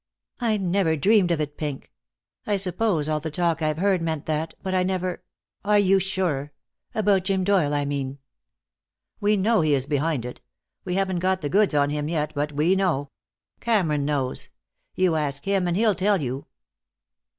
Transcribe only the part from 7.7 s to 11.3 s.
I mean." "We know he is behind it. We haven't